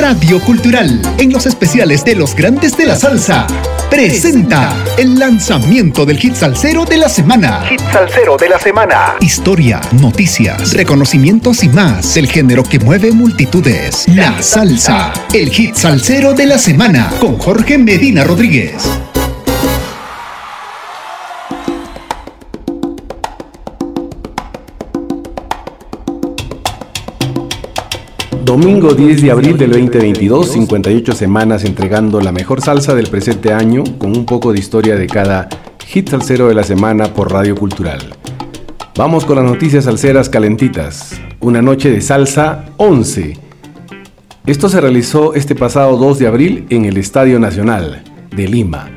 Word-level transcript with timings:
Radio 0.00 0.40
Cultural, 0.40 0.98
en 1.18 1.30
los 1.30 1.44
especiales 1.44 2.06
de 2.06 2.14
los 2.14 2.34
grandes 2.34 2.74
de 2.74 2.86
la 2.86 2.96
salsa, 2.96 3.46
presenta 3.90 4.74
el 4.96 5.18
lanzamiento 5.18 6.06
del 6.06 6.16
hit 6.16 6.34
salsero 6.34 6.86
de 6.86 6.96
la 6.96 7.10
semana. 7.10 7.66
Hit 7.68 7.82
salsero 7.92 8.38
de 8.38 8.48
la 8.48 8.58
semana. 8.58 9.16
Historia, 9.20 9.78
noticias, 10.00 10.72
reconocimientos 10.72 11.62
y 11.64 11.68
más 11.68 12.14
del 12.14 12.28
género 12.28 12.62
que 12.62 12.78
mueve 12.78 13.12
multitudes. 13.12 14.08
La 14.08 14.42
salsa, 14.42 15.12
el 15.34 15.50
hit 15.50 15.74
salsero 15.74 16.32
de 16.32 16.46
la 16.46 16.56
semana, 16.56 17.12
con 17.20 17.36
Jorge 17.36 17.76
Medina 17.76 18.24
Rodríguez. 18.24 18.88
Domingo 28.50 28.94
10 28.94 29.22
de 29.22 29.30
abril 29.30 29.56
del 29.56 29.70
2022, 29.70 30.50
58 30.54 31.12
semanas 31.12 31.62
entregando 31.62 32.20
la 32.20 32.32
mejor 32.32 32.60
salsa 32.60 32.96
del 32.96 33.06
presente 33.06 33.52
año 33.52 33.84
con 33.96 34.10
un 34.10 34.26
poco 34.26 34.52
de 34.52 34.58
historia 34.58 34.96
de 34.96 35.06
cada 35.06 35.48
hit 35.86 36.08
salsero 36.08 36.48
de 36.48 36.56
la 36.56 36.64
semana 36.64 37.14
por 37.14 37.30
Radio 37.30 37.54
Cultural. 37.54 38.00
Vamos 38.96 39.24
con 39.24 39.36
las 39.36 39.44
noticias 39.44 39.84
salseras 39.84 40.28
calentitas. 40.28 41.20
Una 41.38 41.62
noche 41.62 41.92
de 41.92 42.00
salsa 42.00 42.64
11. 42.78 43.38
Esto 44.46 44.68
se 44.68 44.80
realizó 44.80 45.34
este 45.34 45.54
pasado 45.54 45.96
2 45.96 46.18
de 46.18 46.26
abril 46.26 46.66
en 46.70 46.86
el 46.86 46.96
Estadio 46.96 47.38
Nacional 47.38 48.02
de 48.34 48.48
Lima. 48.48 48.90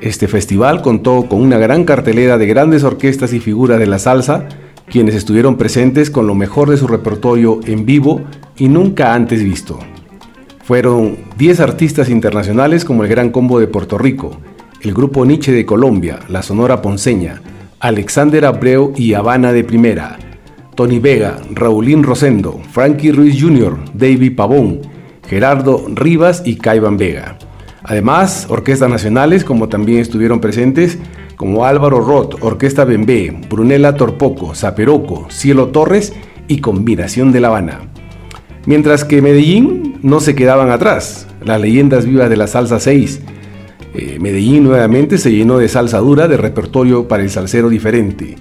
Este 0.00 0.28
festival 0.28 0.80
contó 0.80 1.26
con 1.28 1.42
una 1.42 1.58
gran 1.58 1.84
cartelera 1.84 2.38
de 2.38 2.46
grandes 2.46 2.84
orquestas 2.84 3.34
y 3.34 3.40
figuras 3.40 3.78
de 3.78 3.86
la 3.86 3.98
salsa, 3.98 4.48
quienes 4.88 5.14
estuvieron 5.14 5.56
presentes 5.56 6.10
con 6.10 6.26
lo 6.26 6.34
mejor 6.34 6.70
de 6.70 6.76
su 6.76 6.86
repertorio 6.86 7.60
en 7.64 7.86
vivo 7.86 8.22
y 8.56 8.68
nunca 8.68 9.14
antes 9.14 9.42
visto. 9.42 9.78
Fueron 10.62 11.18
10 11.36 11.60
artistas 11.60 12.08
internacionales 12.08 12.84
como 12.84 13.02
el 13.02 13.10
Gran 13.10 13.30
Combo 13.30 13.60
de 13.60 13.66
Puerto 13.66 13.98
Rico, 13.98 14.38
el 14.80 14.94
Grupo 14.94 15.26
Nietzsche 15.26 15.52
de 15.52 15.66
Colombia, 15.66 16.20
la 16.28 16.42
Sonora 16.42 16.80
Ponceña, 16.80 17.42
Alexander 17.80 18.46
Abreu 18.46 18.92
y 18.96 19.14
Habana 19.14 19.52
de 19.52 19.64
Primera, 19.64 20.18
Tony 20.74 20.98
Vega, 20.98 21.36
Raulín 21.50 22.02
Rosendo, 22.02 22.60
Frankie 22.72 23.12
Ruiz 23.12 23.40
Jr., 23.40 23.76
David 23.94 24.36
Pavón, 24.36 24.80
Gerardo 25.28 25.84
Rivas 25.88 26.42
y 26.44 26.56
Caiban 26.56 26.96
Vega. 26.96 27.38
Además, 27.82 28.46
orquestas 28.48 28.88
nacionales 28.88 29.44
como 29.44 29.68
también 29.68 29.98
estuvieron 29.98 30.40
presentes 30.40 30.98
como 31.36 31.64
Álvaro 31.64 32.00
Roth, 32.00 32.36
Orquesta 32.42 32.84
Bembé, 32.84 33.36
Brunella 33.48 33.96
Torpoco, 33.96 34.54
Zaperoco, 34.54 35.26
Cielo 35.30 35.68
Torres 35.68 36.12
y 36.48 36.60
Combinación 36.60 37.32
de 37.32 37.40
La 37.40 37.48
Habana. 37.48 37.80
Mientras 38.66 39.04
que 39.04 39.20
Medellín 39.20 39.98
no 40.02 40.20
se 40.20 40.34
quedaban 40.34 40.70
atrás, 40.70 41.26
las 41.44 41.60
leyendas 41.60 42.06
vivas 42.06 42.30
de 42.30 42.36
la 42.36 42.46
salsa 42.46 42.80
6. 42.80 43.20
Eh, 43.94 44.18
Medellín 44.20 44.64
nuevamente 44.64 45.18
se 45.18 45.32
llenó 45.32 45.58
de 45.58 45.68
salsa 45.68 45.98
dura 45.98 46.28
de 46.28 46.36
repertorio 46.36 47.06
para 47.06 47.22
el 47.22 47.30
salsero 47.30 47.68
diferente. 47.68 48.36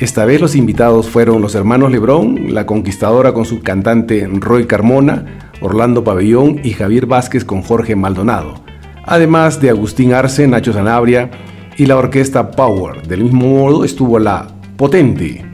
Esta 0.00 0.24
vez 0.24 0.40
los 0.40 0.56
invitados 0.56 1.08
fueron 1.08 1.42
los 1.42 1.54
hermanos 1.54 1.92
Lebrón, 1.92 2.54
la 2.54 2.66
conquistadora 2.66 3.32
con 3.32 3.44
su 3.44 3.60
cantante 3.60 4.28
Roy 4.32 4.66
Carmona, 4.66 5.52
Orlando 5.60 6.02
Pabellón 6.02 6.60
y 6.64 6.70
Javier 6.70 7.06
Vázquez 7.06 7.44
con 7.44 7.62
Jorge 7.62 7.96
Maldonado, 7.96 8.54
además 9.04 9.60
de 9.60 9.68
Agustín 9.68 10.14
Arce, 10.14 10.48
Nacho 10.48 10.72
Zanabria 10.72 11.30
y 11.76 11.86
la 11.86 11.96
orquesta 11.96 12.50
Power. 12.50 13.06
Del 13.06 13.24
mismo 13.24 13.48
modo 13.48 13.84
estuvo 13.84 14.18
la 14.18 14.48
Potente, 14.76 15.44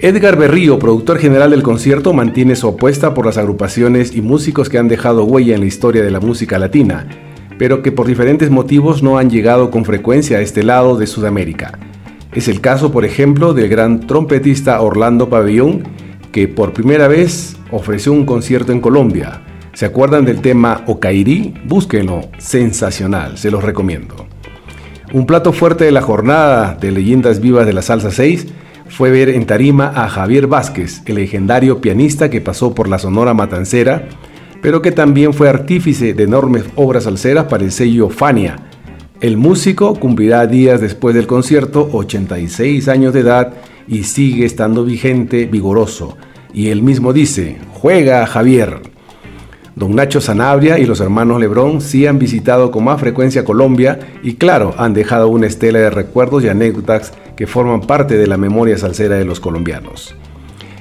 Edgar 0.00 0.36
Berrío, 0.36 0.78
productor 0.78 1.18
general 1.18 1.50
del 1.50 1.64
concierto, 1.64 2.12
mantiene 2.12 2.54
su 2.54 2.68
apuesta 2.68 3.14
por 3.14 3.26
las 3.26 3.36
agrupaciones 3.36 4.14
y 4.14 4.22
músicos 4.22 4.68
que 4.68 4.78
han 4.78 4.86
dejado 4.86 5.24
huella 5.24 5.56
en 5.56 5.60
la 5.60 5.66
historia 5.66 6.04
de 6.04 6.12
la 6.12 6.20
música 6.20 6.56
latina, 6.56 7.08
pero 7.58 7.82
que 7.82 7.90
por 7.90 8.06
diferentes 8.06 8.48
motivos 8.48 9.02
no 9.02 9.18
han 9.18 9.28
llegado 9.28 9.72
con 9.72 9.84
frecuencia 9.84 10.38
a 10.38 10.40
este 10.40 10.62
lado 10.62 10.96
de 10.96 11.08
Sudamérica. 11.08 11.80
Es 12.32 12.46
el 12.46 12.60
caso, 12.60 12.92
por 12.92 13.04
ejemplo, 13.04 13.54
del 13.54 13.68
gran 13.68 14.06
trompetista 14.06 14.80
Orlando 14.80 15.28
Pabellón, 15.28 15.82
que 16.30 16.46
por 16.46 16.72
primera 16.72 17.08
vez 17.08 17.56
ofreció 17.72 18.12
un 18.12 18.24
concierto 18.24 18.70
en 18.70 18.80
Colombia. 18.80 19.42
¿Se 19.72 19.84
acuerdan 19.84 20.24
del 20.24 20.40
tema 20.40 20.84
Ocairi? 20.86 21.54
Búsquenlo, 21.64 22.20
sensacional, 22.38 23.36
se 23.36 23.50
los 23.50 23.64
recomiendo. 23.64 24.27
Un 25.10 25.24
plato 25.24 25.54
fuerte 25.54 25.84
de 25.84 25.92
la 25.92 26.02
jornada 26.02 26.76
de 26.78 26.92
Leyendas 26.92 27.40
Vivas 27.40 27.64
de 27.64 27.72
la 27.72 27.80
Salsa 27.80 28.10
6 28.10 28.46
fue 28.90 29.10
ver 29.10 29.30
en 29.30 29.46
tarima 29.46 29.90
a 29.94 30.06
Javier 30.10 30.46
Vázquez, 30.46 31.00
el 31.06 31.14
legendario 31.14 31.80
pianista 31.80 32.28
que 32.28 32.42
pasó 32.42 32.74
por 32.74 32.88
la 32.88 32.98
Sonora 32.98 33.32
Matancera, 33.32 34.06
pero 34.60 34.82
que 34.82 34.92
también 34.92 35.32
fue 35.32 35.48
artífice 35.48 36.12
de 36.12 36.24
enormes 36.24 36.64
obras 36.74 37.04
salseras 37.04 37.46
para 37.46 37.64
el 37.64 37.72
sello 37.72 38.10
Fania. 38.10 38.56
El 39.22 39.38
músico 39.38 39.94
cumplirá 39.94 40.46
días 40.46 40.82
después 40.82 41.14
del 41.14 41.26
concierto 41.26 41.88
86 41.90 42.86
años 42.88 43.14
de 43.14 43.20
edad 43.20 43.54
y 43.86 44.02
sigue 44.02 44.44
estando 44.44 44.84
vigente, 44.84 45.46
vigoroso. 45.46 46.18
Y 46.52 46.68
él 46.68 46.82
mismo 46.82 47.14
dice, 47.14 47.56
juega 47.72 48.26
Javier. 48.26 48.82
Don 49.78 49.94
Nacho 49.94 50.20
Sanabria 50.20 50.80
y 50.80 50.86
los 50.86 50.98
hermanos 50.98 51.38
Lebrón 51.38 51.80
sí 51.80 52.04
han 52.04 52.18
visitado 52.18 52.72
con 52.72 52.82
más 52.82 52.98
frecuencia 52.98 53.44
Colombia 53.44 54.00
y 54.24 54.34
claro, 54.34 54.74
han 54.76 54.92
dejado 54.92 55.28
una 55.28 55.46
estela 55.46 55.78
de 55.78 55.88
recuerdos 55.88 56.42
y 56.42 56.48
anécdotas 56.48 57.12
que 57.36 57.46
forman 57.46 57.82
parte 57.82 58.18
de 58.18 58.26
la 58.26 58.36
memoria 58.36 58.76
salsera 58.76 59.14
de 59.14 59.24
los 59.24 59.38
colombianos. 59.38 60.16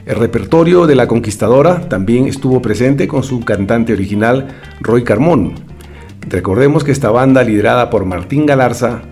El 0.08 0.16
repertorio 0.16 0.88
de 0.88 0.96
La 0.96 1.08
Conquistadora 1.08 1.88
también 1.88 2.26
estuvo 2.26 2.60
presente 2.60 3.08
con 3.08 3.22
su 3.22 3.42
cantante 3.42 3.94
original 3.94 4.48
Roy 4.82 5.04
Carmón. 5.04 5.54
Recordemos 6.28 6.84
que 6.84 6.92
esta 6.92 7.12
banda 7.12 7.44
liderada 7.44 7.92
por 7.92 8.06
Martín 8.06 8.48
Galarza 8.48 9.04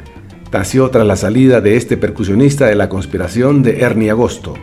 nació 0.52 0.90
tras 0.90 1.06
la 1.06 1.16
salida 1.16 1.62
de 1.62 1.76
este 1.76 1.96
percusionista 1.96 2.66
de 2.66 2.76
la 2.76 2.90
conspiración 2.90 3.62
de 3.62 3.82
Ernie 3.82 4.10
Agosto. 4.10 4.56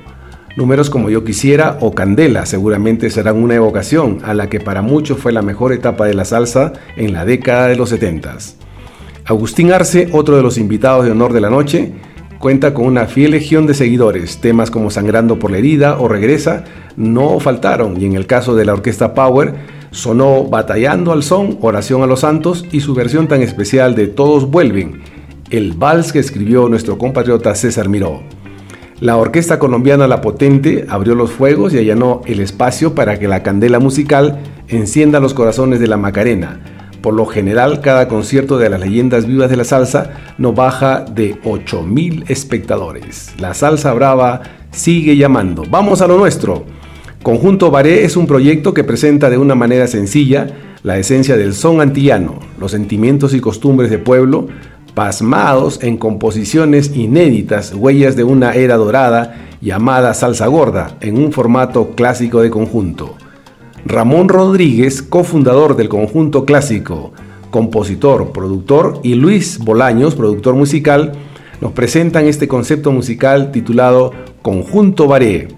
Números 0.55 0.91
como 0.91 1.09
Yo 1.09 1.25
Quisiera 1.25 1.79
o 1.81 1.95
Candela 1.95 2.45
seguramente 2.45 3.09
serán 3.09 3.43
una 3.43 3.55
evocación 3.55 4.19
a 4.23 4.35
la 4.35 4.51
que 4.51 4.61
para 4.61 4.83
muchos 4.83 5.19
fue 5.19 5.33
la 5.33 5.41
mejor 5.41 5.73
etapa 5.73 6.05
de 6.07 6.13
la 6.13 6.27
salsa 6.27 6.75
en 6.97 7.15
la 7.15 7.25
década 7.25 7.69
de 7.69 7.77
los 7.77 7.89
70. 7.89 8.37
Agustín 9.25 9.73
Arce, 9.73 10.11
otro 10.13 10.37
de 10.37 10.43
los 10.43 10.59
invitados 10.59 11.07
de 11.07 11.13
honor 11.13 11.33
de 11.33 11.41
la 11.41 11.49
noche, 11.49 11.93
cuenta 12.39 12.75
con 12.75 12.85
una 12.85 13.07
fiel 13.07 13.31
legión 13.31 13.67
de 13.67 13.73
seguidores. 13.73 14.43
Temas 14.43 14.71
como 14.71 14.91
Sangrando 14.91 15.39
por 15.39 15.51
la 15.51 15.57
herida 15.57 15.99
o 15.99 16.07
Regresa 16.07 16.65
no 16.97 17.41
faltaron 17.41 17.99
y 17.99 18.05
en 18.05 18.15
el 18.15 18.27
caso 18.27 18.55
de 18.55 18.67
la 18.67 18.75
orquesta 18.75 19.15
Power 19.15 19.55
sonó 19.91 20.45
Batallando 20.45 21.13
al 21.13 21.23
son, 21.23 21.57
Oración 21.63 22.03
a 22.03 22.07
los 22.07 22.21
Santos 22.21 22.67
y 22.73 22.81
su 22.81 22.95
versión 22.95 23.27
tan 23.27 23.41
especial 23.41 23.95
de 23.95 24.07
Todos 24.07 24.51
vuelven, 24.51 25.01
el 25.49 25.73
vals 25.73 26.13
que 26.13 26.19
escribió 26.19 26.69
nuestro 26.69 26.99
compatriota 26.99 27.55
César 27.55 27.89
Miró. 27.89 28.42
La 29.03 29.17
orquesta 29.17 29.59
colombiana 29.59 30.07
La 30.07 30.21
Potente 30.21 30.87
abrió 30.89 31.17
los 31.17 31.33
fuegos 31.33 31.75
y 31.75 31.79
allanó 31.79 32.21
el 32.25 32.39
espacio 32.39 32.95
para 32.95 33.19
que 33.19 33.27
la 33.27 33.43
candela 33.43 33.81
musical 33.81 34.39
encienda 34.69 35.19
los 35.19 35.35
corazones 35.35 35.81
de 35.81 35.89
la 35.89 35.97
Macarena 35.97 36.61
por 37.03 37.15
lo 37.15 37.27
general, 37.27 37.81
cada 37.81 38.07
concierto 38.07 38.59
de 38.59 38.71
las 38.71 38.81
leyendas 38.81 39.27
vivas 39.27 39.51
de 39.51 39.57
la 39.57 39.65
salsa 39.65 40.13
no 40.39 40.53
baja 40.53 41.05
de 41.05 41.35
8.000 41.43 42.27
espectadores. 42.29 43.35
La 43.41 43.55
salsa 43.55 43.93
brava 43.93 44.43
sigue 44.71 45.17
llamando. 45.17 45.65
Vamos 45.69 46.01
a 46.01 46.07
lo 46.07 46.17
nuestro. 46.17 46.65
Conjunto 47.25 47.73
Baré 47.73 48.05
es 48.05 48.17
un 48.17 48.29
proyecto 48.29 48.73
que 48.73 48.85
presenta 48.85 49.31
de 49.31 49.39
una 49.39 49.57
manera 49.57 49.89
sencilla 49.89 50.47
la 50.85 50.99
esencia 50.99 51.37
del 51.37 51.55
son 51.55 51.81
antillano, 51.81 52.39
los 52.59 52.71
sentimientos 52.71 53.35
y 53.35 53.41
costumbres 53.41 53.91
de 53.91 53.99
pueblo, 53.99 54.49
pasmados 54.95 55.83
en 55.83 55.97
composiciones 55.97 56.95
inéditas, 56.95 57.73
huellas 57.75 58.17
de 58.17 58.25
una 58.25 58.53
era 58.55 58.77
dorada 58.77 59.49
llamada 59.61 60.13
salsa 60.15 60.47
gorda, 60.47 60.97
en 61.01 61.17
un 61.17 61.33
formato 61.33 61.91
clásico 61.91 62.43
de 62.43 62.51
conjunto. 62.51 63.17
Ramón 63.85 64.29
Rodríguez, 64.29 65.03
cofundador 65.03 65.77
del 65.77 65.89
conjunto 65.89 66.45
clásico, 66.45 67.13
compositor, 67.51 68.33
productor, 68.33 69.01
y 69.03 69.15
Luis 69.15 69.59
Bolaños, 69.59 70.15
productor 70.15 70.55
musical, 70.55 71.13
nos 71.61 71.73
presentan 71.73 72.27
este 72.27 72.49
concepto 72.49 72.93
musical 72.93 73.53
titulado 73.53 74.13
Conjunto 74.43 75.07
Baré. 75.07 75.49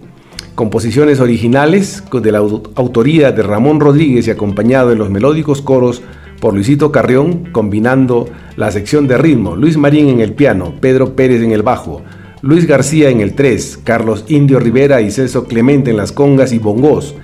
Composiciones 0.55 1.19
originales 1.19 2.05
de 2.13 2.31
la 2.31 2.39
autoría 2.39 3.33
de 3.33 3.43
Ramón 3.43 3.81
Rodríguez 3.81 4.29
y 4.29 4.31
acompañado 4.31 4.93
en 4.93 4.99
los 4.99 5.11
melódicos 5.11 5.63
coros 5.63 6.03
por 6.45 6.53
Luisito 6.53 6.93
Carrión, 6.93 7.49
combinando 7.53 8.29
la 8.57 8.71
sección 8.71 9.09
de 9.09 9.17
ritmo, 9.17 9.57
Luis 9.57 9.79
Marín 9.79 10.11
en 10.11 10.21
el 10.21 10.35
piano, 10.35 10.75
Pedro 10.79 11.17
Pérez 11.17 11.41
en 11.41 11.53
el 11.53 11.63
bajo, 11.63 12.03
Luis 12.43 12.67
García 12.67 13.09
en 13.09 13.23
el 13.23 13.35
3, 13.35 13.81
Carlos 13.83 14.27
Indio 14.29 14.61
Rivera 14.61 15.01
y 15.01 15.11
Celso 15.11 15.47
Clemente 15.47 15.91
en 15.91 15.97
las 15.97 16.13
congas 16.13 16.53
y 16.53 16.59
bongos, 16.59 17.15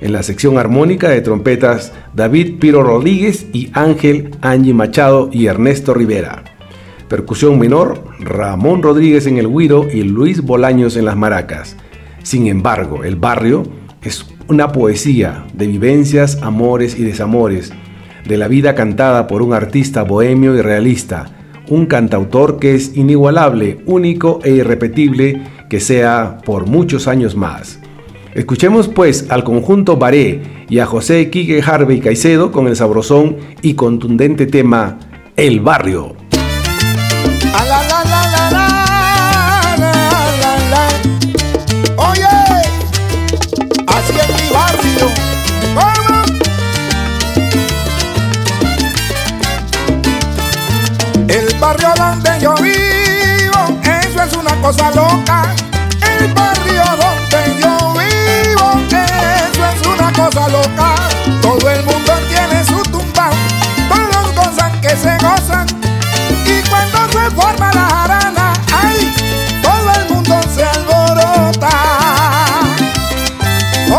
en 0.00 0.14
la 0.14 0.22
sección 0.22 0.56
armónica 0.56 1.10
de 1.10 1.20
trompetas, 1.20 1.92
David 2.14 2.58
Piro 2.58 2.82
Rodríguez 2.82 3.48
y 3.52 3.68
Ángel 3.74 4.30
Angie 4.40 4.72
Machado 4.72 5.28
y 5.30 5.44
Ernesto 5.44 5.92
Rivera. 5.92 6.44
Percusión 7.06 7.58
menor, 7.58 8.02
Ramón 8.18 8.82
Rodríguez 8.82 9.26
en 9.26 9.36
el 9.36 9.48
guiro 9.48 9.88
y 9.92 10.04
Luis 10.04 10.40
Bolaños 10.40 10.96
en 10.96 11.04
las 11.04 11.18
maracas. 11.18 11.76
Sin 12.22 12.46
embargo, 12.46 13.04
el 13.04 13.16
barrio 13.16 13.64
es 14.00 14.24
una 14.48 14.72
poesía 14.72 15.44
de 15.52 15.66
vivencias, 15.66 16.38
amores 16.40 16.98
y 16.98 17.02
desamores, 17.02 17.74
de 18.26 18.36
la 18.36 18.48
vida 18.48 18.74
cantada 18.74 19.26
por 19.26 19.42
un 19.42 19.52
artista 19.52 20.02
bohemio 20.02 20.56
y 20.56 20.62
realista, 20.62 21.26
un 21.68 21.86
cantautor 21.86 22.58
que 22.58 22.74
es 22.74 22.96
inigualable, 22.96 23.78
único 23.86 24.40
e 24.42 24.50
irrepetible, 24.50 25.42
que 25.68 25.80
sea 25.80 26.38
por 26.44 26.66
muchos 26.66 27.08
años 27.08 27.36
más. 27.36 27.80
Escuchemos 28.34 28.88
pues 28.88 29.30
al 29.30 29.42
conjunto 29.42 29.96
Baré 29.96 30.42
y 30.68 30.78
a 30.78 30.86
José 30.86 31.30
Quique 31.30 31.62
Harvey 31.64 32.00
Caicedo 32.00 32.52
con 32.52 32.68
el 32.68 32.76
sabrosón 32.76 33.36
y 33.62 33.74
contundente 33.74 34.46
tema 34.46 34.98
El 35.36 35.60
Barrio. 35.60 36.19
Barrio 51.60 51.92
donde 51.94 52.40
yo 52.40 52.54
vivo, 52.54 53.80
eso 53.84 54.22
es 54.22 54.32
una 54.32 54.54
cosa 54.62 54.90
loca. 54.92 55.54
El 56.18 56.32
barrio 56.32 56.84
donde 56.96 57.60
yo 57.60 57.92
vivo, 57.92 58.72
eso 58.88 59.66
es 59.66 59.86
una 59.86 60.10
cosa 60.12 60.48
loca. 60.48 60.94
Todo 61.42 61.70
el 61.70 61.84
mundo 61.84 62.12
tiene 62.30 62.64
su 62.64 62.82
tumba, 62.90 63.30
todos 63.88 64.34
gozan 64.34 64.80
que 64.80 64.90
se 64.90 65.16
gozan. 65.18 65.66
Y 66.46 66.66
cuando 66.68 66.98
se 67.12 67.30
forma 67.30 67.72
la 67.74 67.88
jarana, 67.90 68.52
ay, 68.82 69.14
todo 69.62 69.92
el 70.00 70.14
mundo 70.14 70.40
se 70.54 70.64
alborota. 70.64 71.70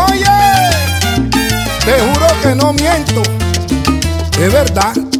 Oye, 0.08 0.26
te 1.84 2.00
juro 2.00 2.26
que 2.42 2.54
no 2.56 2.72
miento, 2.72 3.22
es 4.40 4.52
verdad. 4.52 5.11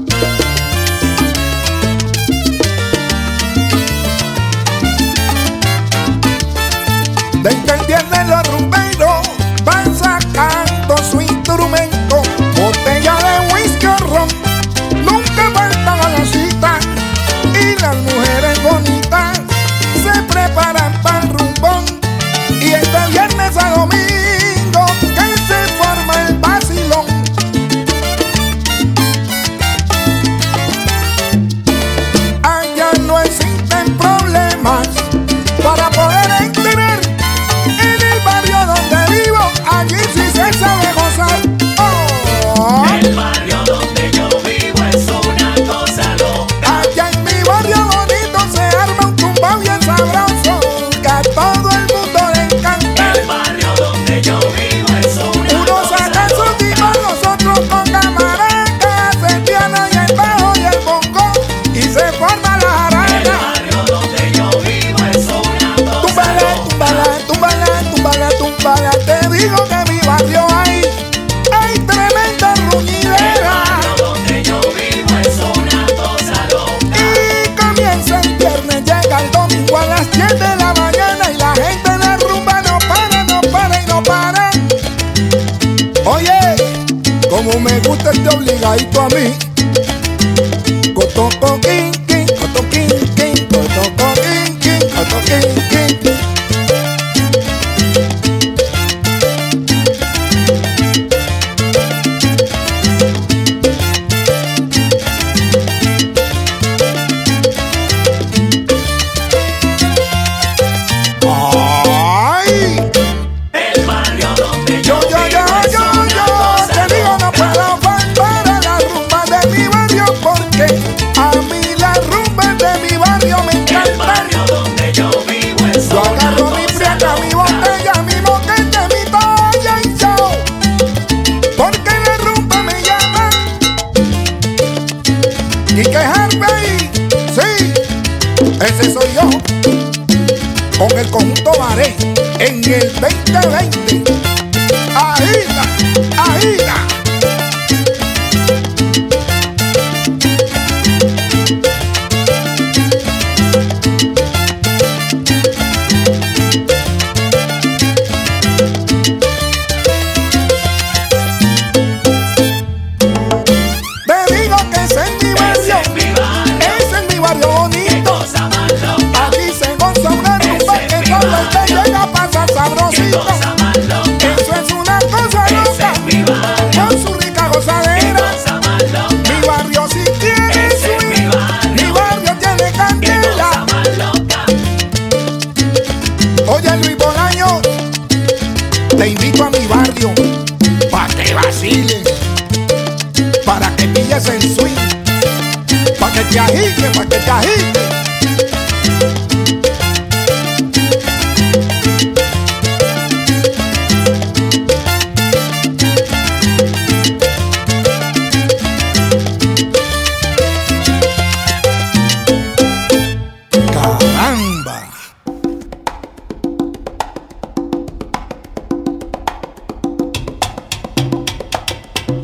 Tem, 7.42 7.60
tem 7.62 7.81
a 88.64 89.08
mí. 89.08 89.42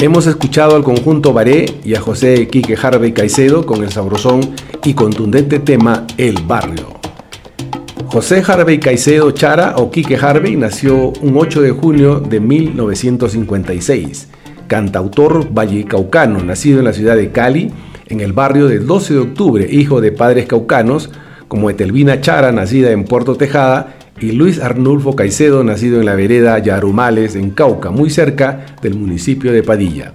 Hemos 0.08 0.26
escuchado 0.26 0.74
al 0.74 0.84
conjunto 0.84 1.34
Baré 1.34 1.66
y 1.84 1.94
a 1.94 2.00
José 2.00 2.48
Quique 2.48 2.78
Harvey 2.82 3.12
Caicedo 3.12 3.66
con 3.66 3.82
el 3.84 3.92
sabrosón 3.92 4.40
y 4.82 4.94
contundente 4.94 5.58
tema 5.58 6.06
El 6.16 6.42
Barrio. 6.46 6.94
José 8.06 8.42
Harvey 8.46 8.80
Caicedo 8.80 9.32
Chara 9.32 9.74
o 9.76 9.90
Quique 9.90 10.16
Harvey 10.16 10.56
nació 10.56 11.12
un 11.20 11.36
8 11.36 11.60
de 11.60 11.72
junio 11.72 12.20
de 12.20 12.40
1956. 12.40 14.28
Cantautor 14.66 15.52
vallecaucano, 15.52 16.42
nacido 16.42 16.78
en 16.78 16.86
la 16.86 16.94
ciudad 16.94 17.14
de 17.14 17.30
Cali, 17.30 17.70
en 18.06 18.20
el 18.20 18.32
barrio 18.32 18.66
del 18.66 18.86
12 18.86 19.12
de 19.12 19.20
octubre, 19.20 19.68
hijo 19.70 20.00
de 20.00 20.10
padres 20.10 20.46
caucanos, 20.46 21.10
como 21.48 21.68
Etelvina 21.68 22.22
Chara, 22.22 22.50
nacida 22.50 22.92
en 22.92 23.04
Puerto 23.04 23.34
Tejada, 23.34 23.97
y 24.20 24.32
Luis 24.32 24.60
Arnulfo 24.60 25.14
Caicedo, 25.14 25.62
nacido 25.62 26.00
en 26.00 26.06
la 26.06 26.14
vereda 26.14 26.58
Yarumales, 26.58 27.36
en 27.36 27.50
Cauca, 27.50 27.90
muy 27.90 28.10
cerca 28.10 28.66
del 28.82 28.94
municipio 28.94 29.52
de 29.52 29.62
Padilla. 29.62 30.12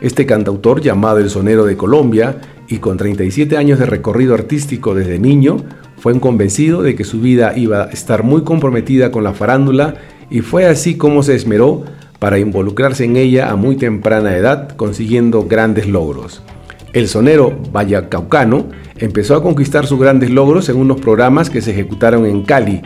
Este 0.00 0.26
cantautor, 0.26 0.80
llamado 0.80 1.18
el 1.18 1.30
Sonero 1.30 1.64
de 1.64 1.76
Colombia, 1.76 2.40
y 2.68 2.78
con 2.78 2.96
37 2.96 3.56
años 3.56 3.78
de 3.78 3.86
recorrido 3.86 4.34
artístico 4.34 4.94
desde 4.94 5.18
niño, 5.18 5.58
fue 5.98 6.18
convencido 6.20 6.82
de 6.82 6.94
que 6.94 7.04
su 7.04 7.20
vida 7.20 7.56
iba 7.56 7.84
a 7.84 7.90
estar 7.90 8.22
muy 8.22 8.42
comprometida 8.42 9.10
con 9.10 9.24
la 9.24 9.32
farándula 9.32 9.94
y 10.30 10.40
fue 10.40 10.66
así 10.66 10.96
como 10.96 11.22
se 11.22 11.34
esmeró 11.34 11.84
para 12.18 12.38
involucrarse 12.38 13.04
en 13.04 13.16
ella 13.16 13.50
a 13.50 13.56
muy 13.56 13.76
temprana 13.76 14.36
edad, 14.36 14.70
consiguiendo 14.76 15.44
grandes 15.44 15.86
logros. 15.86 16.42
El 16.92 17.08
sonero 17.08 17.56
Vallacaucano 17.72 18.66
empezó 18.96 19.36
a 19.36 19.42
conquistar 19.42 19.86
sus 19.86 20.00
grandes 20.00 20.30
logros 20.30 20.68
en 20.68 20.76
unos 20.76 21.00
programas 21.00 21.50
que 21.50 21.60
se 21.60 21.72
ejecutaron 21.72 22.26
en 22.26 22.42
Cali, 22.42 22.82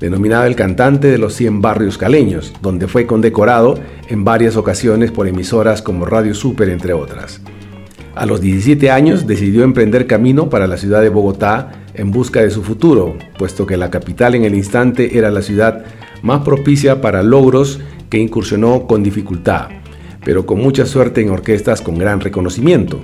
denominado 0.00 0.46
el 0.46 0.56
cantante 0.56 1.08
de 1.08 1.18
los 1.18 1.34
100 1.34 1.60
barrios 1.60 1.98
caleños, 1.98 2.54
donde 2.62 2.88
fue 2.88 3.06
condecorado 3.06 3.78
en 4.08 4.24
varias 4.24 4.56
ocasiones 4.56 5.12
por 5.12 5.28
emisoras 5.28 5.82
como 5.82 6.06
Radio 6.06 6.34
Super, 6.34 6.70
entre 6.70 6.94
otras. 6.94 7.40
A 8.14 8.26
los 8.26 8.40
17 8.40 8.90
años 8.90 9.26
decidió 9.26 9.62
emprender 9.62 10.06
camino 10.06 10.48
para 10.48 10.66
la 10.66 10.78
ciudad 10.78 11.02
de 11.02 11.10
Bogotá 11.10 11.72
en 11.94 12.10
busca 12.10 12.40
de 12.40 12.50
su 12.50 12.62
futuro, 12.62 13.16
puesto 13.38 13.66
que 13.66 13.76
la 13.76 13.90
capital 13.90 14.34
en 14.34 14.44
el 14.44 14.54
instante 14.54 15.18
era 15.18 15.30
la 15.30 15.42
ciudad 15.42 15.84
más 16.22 16.42
propicia 16.42 17.00
para 17.00 17.22
logros 17.22 17.78
que 18.08 18.18
incursionó 18.18 18.86
con 18.86 19.02
dificultad, 19.02 19.68
pero 20.24 20.46
con 20.46 20.60
mucha 20.60 20.86
suerte 20.86 21.20
en 21.20 21.30
orquestas 21.30 21.82
con 21.82 21.98
gran 21.98 22.20
reconocimiento. 22.20 23.00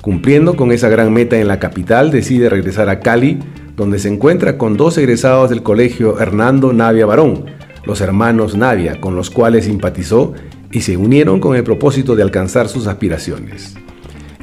Cumpliendo 0.00 0.54
con 0.54 0.70
esa 0.70 0.88
gran 0.88 1.12
meta 1.12 1.38
en 1.38 1.48
la 1.48 1.58
capital, 1.58 2.12
decide 2.12 2.48
regresar 2.48 2.88
a 2.88 3.00
Cali, 3.00 3.40
donde 3.76 3.98
se 3.98 4.08
encuentra 4.08 4.56
con 4.58 4.76
dos 4.76 4.96
egresados 4.98 5.50
del 5.50 5.62
colegio 5.62 6.18
Hernando 6.18 6.72
Navia 6.72 7.06
Barón, 7.06 7.44
los 7.84 8.00
hermanos 8.00 8.56
Navia, 8.56 9.00
con 9.00 9.14
los 9.14 9.30
cuales 9.30 9.66
simpatizó 9.66 10.32
y 10.72 10.80
se 10.80 10.96
unieron 10.96 11.40
con 11.40 11.54
el 11.56 11.62
propósito 11.62 12.16
de 12.16 12.22
alcanzar 12.22 12.68
sus 12.68 12.86
aspiraciones. 12.86 13.76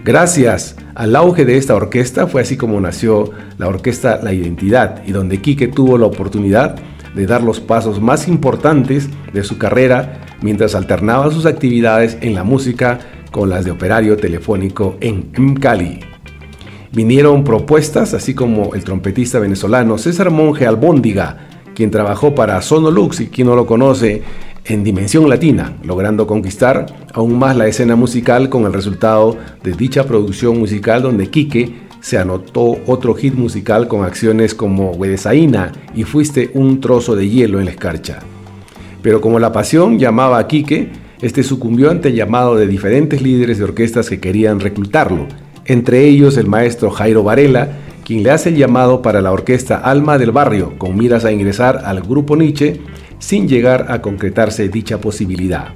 Gracias 0.06 0.75
al 0.96 1.16
auge 1.16 1.46
de 1.46 1.58
esta 1.58 1.75
orquesta 1.75 2.28
fue 2.28 2.42
así 2.42 2.58
como 2.58 2.80
nació 2.80 3.32
la 3.58 3.68
orquesta 3.68 4.20
La 4.22 4.34
Identidad 4.34 5.02
y 5.06 5.12
donde 5.12 5.42
Quique 5.42 5.68
tuvo 5.68 5.98
la 5.98 6.06
oportunidad 6.06 6.75
de 7.16 7.25
dar 7.25 7.42
los 7.42 7.60
pasos 7.60 8.02
más 8.02 8.28
importantes 8.28 9.10
de 9.34 9.44
su 9.44 9.58
carrera 9.58 10.22
mientras 10.42 10.75
alternaba 10.75 11.32
sus 11.32 11.46
actividades 11.46 12.18
en 12.22 12.34
la 12.34 12.44
música 12.44 13.00
con 13.32 13.50
las 13.50 13.66
de 13.66 13.72
operario 13.72 14.18
telefónico 14.18 14.98
en 15.00 15.32
Mcali. 15.38 16.12
Vinieron 16.94 17.44
propuestas, 17.44 18.14
así 18.14 18.36
como 18.36 18.76
el 18.76 18.84
trompetista 18.84 19.40
venezolano 19.40 19.98
César 19.98 20.30
Monge 20.30 20.68
Albóndiga, 20.68 21.48
quien 21.74 21.90
trabajó 21.90 22.36
para 22.36 22.62
Sonolux 22.62 23.20
y 23.20 23.30
quien 23.30 23.48
no 23.48 23.56
lo 23.56 23.66
conoce, 23.66 24.22
en 24.66 24.84
Dimensión 24.84 25.28
Latina, 25.28 25.76
logrando 25.84 26.28
conquistar 26.28 26.86
aún 27.12 27.40
más 27.40 27.58
la 27.58 27.66
escena 27.66 27.96
musical 27.96 28.48
con 28.48 28.66
el 28.66 28.74
resultado 28.74 29.36
de 29.64 29.72
dicha 29.72 30.04
producción 30.04 30.60
musical 30.60 31.02
donde 31.02 31.32
Quique 31.32 31.74
se 32.00 32.20
anotó 32.20 32.78
otro 32.86 33.16
hit 33.16 33.34
musical 33.34 33.88
con 33.88 34.06
acciones 34.06 34.54
como 34.54 34.92
Huedesaína 34.92 35.72
y 35.96 36.04
Fuiste 36.04 36.52
un 36.54 36.80
trozo 36.80 37.16
de 37.16 37.28
hielo 37.28 37.58
en 37.58 37.66
la 37.66 37.72
escarcha. 37.72 38.20
Pero 39.02 39.20
como 39.20 39.40
la 39.40 39.52
pasión 39.52 39.98
llamaba 39.98 40.38
a 40.38 40.48
Quique, 40.48 40.92
este 41.24 41.42
sucumbió 41.42 41.90
ante 41.90 42.10
el 42.10 42.16
llamado 42.16 42.56
de 42.56 42.68
diferentes 42.68 43.20
líderes 43.24 43.58
de 43.58 43.64
orquestas 43.64 44.10
que 44.10 44.20
querían 44.20 44.60
reclutarlo, 44.60 45.28
entre 45.65 46.05
ellos 46.05 46.38
el 46.38 46.48
maestro 46.48 46.91
Jairo 46.91 47.24
Varela, 47.24 47.70
quien 48.03 48.24
le 48.24 48.32
hace 48.32 48.50
el 48.50 48.58
llamado 48.58 49.01
para 49.01 49.22
la 49.22 49.32
orquesta 49.32 49.77
Alma 49.77 50.17
del 50.17 50.32
Barrio, 50.32 50.77
con 50.77 50.98
miras 50.98 51.25
a 51.25 51.32
ingresar 51.32 51.82
al 51.86 52.01
grupo 52.01 52.36
Nietzsche 52.36 52.82
sin 53.20 53.48
llegar 53.48 53.88
a 53.89 54.01
concretarse 54.01 54.67
dicha 54.67 55.00
posibilidad. 55.00 55.70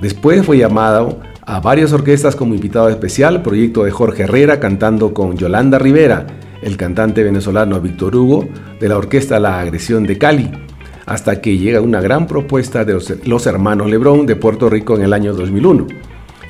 Después 0.00 0.44
fue 0.44 0.58
llamado 0.58 1.20
a 1.42 1.60
varias 1.60 1.92
orquestas 1.92 2.34
como 2.34 2.54
invitado 2.54 2.88
especial, 2.88 3.42
proyecto 3.42 3.84
de 3.84 3.92
Jorge 3.92 4.24
Herrera 4.24 4.58
cantando 4.58 5.14
con 5.14 5.36
Yolanda 5.36 5.78
Rivera, 5.78 6.26
el 6.62 6.76
cantante 6.76 7.22
venezolano 7.22 7.80
Víctor 7.80 8.16
Hugo, 8.16 8.48
de 8.80 8.88
la 8.88 8.98
orquesta 8.98 9.38
La 9.38 9.60
Agresión 9.60 10.04
de 10.04 10.18
Cali, 10.18 10.50
hasta 11.06 11.40
que 11.40 11.56
llega 11.56 11.80
una 11.80 12.00
gran 12.00 12.26
propuesta 12.26 12.84
de 12.84 12.94
los, 12.94 13.46
hermanos 13.46 13.88
Lebrón 13.88 14.26
de 14.26 14.34
Puerto 14.34 14.68
Rico 14.68 14.96
en 14.96 15.02
el 15.02 15.12
año 15.12 15.34
2001. 15.34 15.86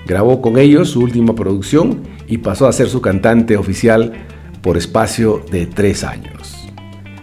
Grabó 0.06 0.40
con 0.40 0.58
ellos 0.58 0.90
su 0.90 1.00
última 1.00 1.34
producción 1.34 2.02
y 2.28 2.38
pasó 2.38 2.68
a 2.68 2.72
ser 2.72 2.88
su 2.88 3.00
cantante 3.00 3.56
oficial 3.56 4.12
por 4.62 4.76
espacio 4.76 5.44
de 5.50 5.66
tres 5.66 6.04
años. 6.04 6.68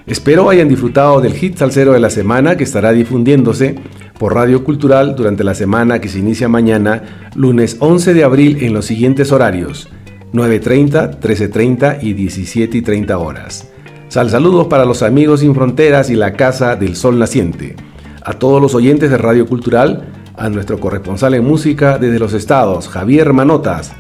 Espero 0.05 0.49
hayan 0.49 0.67
disfrutado 0.67 1.21
del 1.21 1.33
hit 1.33 1.57
salsero 1.57 1.93
de 1.93 1.99
la 2.01 2.09
semana 2.09 2.57
que 2.57 2.65
estará 2.65 2.91
difundiéndose 2.91 3.75
por 4.19 4.35
Radio 4.35 4.63
Cultural 4.63 5.15
durante 5.15 5.45
la 5.45 5.55
semana 5.55 5.99
que 5.99 6.09
se 6.09 6.19
inicia 6.19 6.49
mañana, 6.49 7.29
lunes 7.35 7.77
11 7.79 8.13
de 8.13 8.23
abril 8.25 8.57
en 8.61 8.73
los 8.73 8.85
siguientes 8.85 9.31
horarios, 9.31 9.89
9.30, 10.33 11.19
13.30 11.19 11.99
y 12.03 12.13
17.30 12.15 13.17
horas. 13.17 13.69
Sal 14.09 14.29
saludos 14.29 14.67
para 14.67 14.85
los 14.85 15.03
amigos 15.03 15.39
sin 15.39 15.55
fronteras 15.55 16.09
y 16.09 16.15
la 16.15 16.33
Casa 16.33 16.75
del 16.75 16.95
Sol 16.95 17.17
Naciente. 17.17 17.75
A 18.23 18.33
todos 18.33 18.61
los 18.61 18.75
oyentes 18.75 19.09
de 19.09 19.17
Radio 19.17 19.45
Cultural, 19.47 20.12
a 20.35 20.49
nuestro 20.49 20.79
corresponsal 20.79 21.33
en 21.33 21.45
música 21.45 21.97
desde 21.97 22.19
los 22.19 22.33
estados, 22.33 22.87
Javier 22.87 23.33
Manotas, 23.33 23.93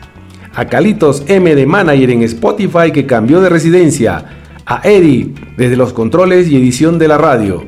a 0.55 0.65
Calitos 0.65 1.23
M 1.27 1.55
de 1.55 1.65
Manager 1.65 2.09
en 2.09 2.23
Spotify 2.23 2.91
que 2.93 3.05
cambió 3.05 3.41
de 3.41 3.49
residencia, 3.49 4.25
a 4.65 4.81
Eddie 4.83 5.33
desde 5.57 5.75
los 5.75 5.93
controles 5.93 6.47
y 6.47 6.57
edición 6.57 6.99
de 6.99 7.07
la 7.07 7.17
radio. 7.17 7.65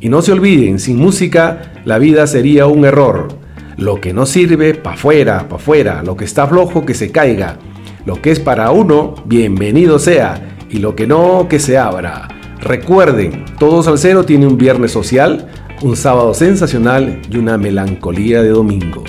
Y 0.00 0.08
no 0.08 0.20
se 0.20 0.32
olviden, 0.32 0.78
sin 0.78 0.98
música 0.98 1.72
la 1.84 1.98
vida 1.98 2.26
sería 2.26 2.66
un 2.66 2.84
error. 2.84 3.28
Lo 3.76 4.00
que 4.00 4.12
no 4.12 4.26
sirve, 4.26 4.74
pa' 4.74 4.96
fuera, 4.96 5.48
pa' 5.48 5.58
fuera. 5.58 6.02
Lo 6.02 6.16
que 6.16 6.24
está 6.24 6.46
flojo, 6.46 6.84
que 6.84 6.94
se 6.94 7.10
caiga. 7.10 7.56
Lo 8.04 8.20
que 8.20 8.30
es 8.30 8.38
para 8.38 8.70
uno, 8.70 9.14
bienvenido 9.24 9.98
sea. 9.98 10.56
Y 10.70 10.78
lo 10.78 10.94
que 10.94 11.06
no, 11.06 11.46
que 11.48 11.58
se 11.58 11.78
abra. 11.78 12.28
Recuerden, 12.60 13.44
todo 13.58 13.82
salsero 13.82 14.24
tiene 14.24 14.46
un 14.46 14.56
viernes 14.56 14.92
social, 14.92 15.48
un 15.84 15.96
sábado 15.96 16.32
sensacional 16.32 17.20
y 17.30 17.36
una 17.36 17.58
melancolía 17.58 18.42
de 18.42 18.48
domingo. 18.48 19.04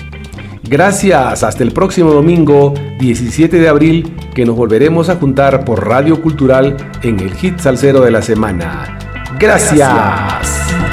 Gracias, 0.68 1.42
hasta 1.42 1.62
el 1.62 1.72
próximo 1.72 2.12
domingo 2.12 2.74
17 2.98 3.58
de 3.58 3.68
abril 3.68 4.14
que 4.34 4.44
nos 4.44 4.56
volveremos 4.56 5.08
a 5.08 5.16
juntar 5.16 5.64
por 5.64 5.88
Radio 5.88 6.20
Cultural 6.20 6.76
en 7.02 7.18
el 7.20 7.32
hit 7.34 7.60
salsero 7.60 8.02
de 8.02 8.10
la 8.10 8.20
semana. 8.20 8.98
Gracias. 9.38 10.85